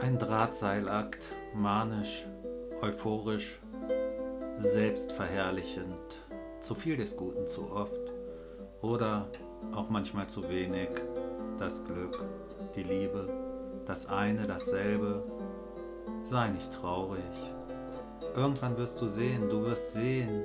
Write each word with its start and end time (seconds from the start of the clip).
Ein 0.00 0.16
Drahtseilakt, 0.16 1.34
manisch, 1.54 2.24
euphorisch, 2.82 3.58
selbstverherrlichend, 4.60 6.20
zu 6.60 6.76
viel 6.76 6.96
des 6.96 7.16
Guten 7.16 7.48
zu 7.48 7.72
oft 7.72 8.12
oder 8.80 9.26
auch 9.74 9.90
manchmal 9.90 10.28
zu 10.28 10.48
wenig, 10.48 10.88
das 11.58 11.84
Glück, 11.84 12.24
die 12.76 12.84
Liebe, 12.84 13.28
das 13.86 14.08
eine, 14.08 14.46
dasselbe. 14.46 15.24
Sei 16.20 16.48
nicht 16.48 16.72
traurig. 16.72 17.22
Irgendwann 18.36 18.76
wirst 18.76 19.00
du 19.00 19.08
sehen, 19.08 19.48
du 19.48 19.64
wirst 19.64 19.94
sehen. 19.94 20.44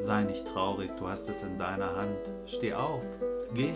Sei 0.00 0.24
nicht 0.24 0.48
traurig, 0.48 0.90
du 0.98 1.08
hast 1.08 1.28
es 1.28 1.44
in 1.44 1.58
deiner 1.58 1.94
Hand. 1.94 2.18
Steh 2.46 2.74
auf, 2.74 3.04
geh, 3.54 3.72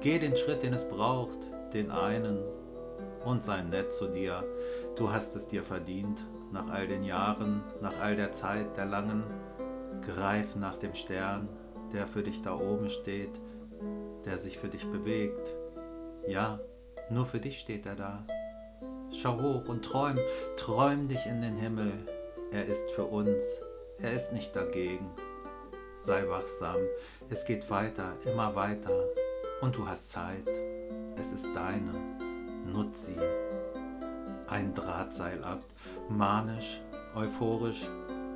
geh 0.00 0.18
den 0.18 0.36
Schritt, 0.36 0.62
den 0.62 0.74
es 0.74 0.86
braucht, 0.86 1.38
den 1.72 1.90
einen 1.90 2.59
und 3.24 3.42
sei 3.42 3.62
nett 3.62 3.92
zu 3.92 4.08
dir. 4.08 4.44
Du 4.96 5.12
hast 5.12 5.36
es 5.36 5.48
dir 5.48 5.62
verdient, 5.62 6.24
nach 6.52 6.68
all 6.70 6.86
den 6.86 7.02
Jahren, 7.02 7.62
nach 7.80 7.98
all 8.00 8.16
der 8.16 8.32
Zeit 8.32 8.76
der 8.76 8.86
langen. 8.86 9.24
Greif 10.02 10.56
nach 10.56 10.76
dem 10.76 10.94
Stern, 10.94 11.48
der 11.92 12.06
für 12.06 12.22
dich 12.22 12.42
da 12.42 12.54
oben 12.54 12.88
steht, 12.90 13.40
der 14.24 14.38
sich 14.38 14.58
für 14.58 14.68
dich 14.68 14.86
bewegt. 14.86 15.54
Ja, 16.26 16.60
nur 17.10 17.26
für 17.26 17.40
dich 17.40 17.58
steht 17.58 17.86
er 17.86 17.96
da. 17.96 18.24
Schau 19.12 19.40
hoch 19.40 19.68
und 19.68 19.84
träum, 19.84 20.18
träum 20.56 21.08
dich 21.08 21.26
in 21.26 21.42
den 21.42 21.56
Himmel. 21.56 21.92
Er 22.52 22.66
ist 22.66 22.90
für 22.92 23.04
uns, 23.04 23.42
er 24.00 24.12
ist 24.12 24.32
nicht 24.32 24.54
dagegen. 24.54 25.10
Sei 25.98 26.26
wachsam, 26.28 26.78
es 27.28 27.44
geht 27.44 27.68
weiter, 27.70 28.14
immer 28.24 28.54
weiter. 28.54 29.04
Und 29.60 29.76
du 29.76 29.86
hast 29.86 30.10
Zeit, 30.10 30.48
es 31.16 31.32
ist 31.32 31.54
deine 31.54 32.29
nutz 32.80 33.06
sie. 33.06 33.16
Ein 34.48 34.74
Drahtseilakt, 34.74 35.66
manisch, 36.08 36.80
euphorisch, 37.14 37.86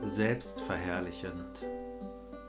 selbstverherrlichend. 0.03 1.65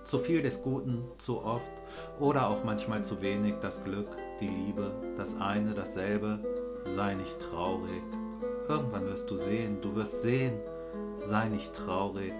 Zu 0.04 0.20
viel 0.20 0.42
des 0.42 0.62
Guten, 0.62 1.06
zu 1.18 1.42
oft 1.42 1.72
oder 2.20 2.48
auch 2.48 2.64
manchmal 2.64 3.04
zu 3.04 3.22
wenig 3.22 3.56
das 3.62 3.84
Glück, 3.84 4.10
die 4.40 4.50
Liebe, 4.50 4.92
das 5.16 5.40
eine, 5.40 5.74
dasselbe. 5.74 6.40
Sei 6.86 7.16
nicht 7.16 7.40
traurig. 7.40 8.04
Irgendwann 8.68 9.08
wirst 9.08 9.32
du 9.32 9.38
sehen, 9.38 9.82
du 9.82 9.96
wirst 9.96 10.22
sehen. 10.22 10.60
Sei 11.20 11.48
nicht 11.48 11.74
traurig. 11.74 12.34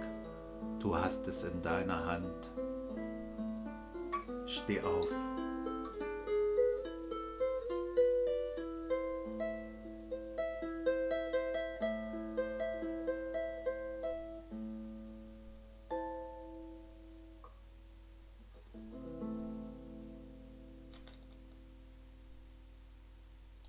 Du 0.78 0.96
hast 0.96 1.26
es 1.26 1.42
in 1.42 1.62
deiner 1.62 2.06
Hand. 2.06 2.50
Steh 4.46 4.80
auf. 4.82 5.08